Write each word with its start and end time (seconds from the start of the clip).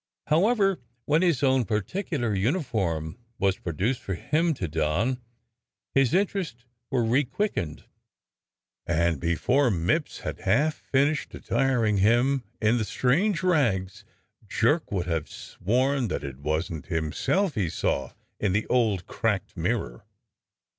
However, 0.25 0.79
when 1.05 1.21
his 1.21 1.43
own 1.43 1.63
particular 1.63 2.33
uniform 2.33 3.19
was 3.37 3.59
produced 3.59 3.99
for 4.01 4.15
him 4.15 4.55
to 4.55 4.67
don, 4.67 5.21
his 5.93 6.15
interests 6.15 6.65
were 6.89 7.03
requickened, 7.03 7.83
and 8.87 9.19
before 9.19 9.69
Mipps 9.69 10.21
had 10.21 10.39
half 10.39 10.73
finished 10.73 11.35
attiring 11.35 11.97
him 11.97 12.43
in 12.59 12.79
the 12.79 12.83
strange 12.83 13.43
rags 13.43 14.03
Jerk 14.47 14.91
would 14.91 15.05
have 15.05 15.29
sworn 15.29 16.07
that 16.07 16.23
it 16.23 16.37
wasn't 16.39 16.87
himself 16.87 17.53
he 17.53 17.69
saw 17.69 18.11
in 18.39 18.53
the 18.53 18.65
old 18.69 19.05
cracked 19.05 19.55
mirror. 19.55 20.03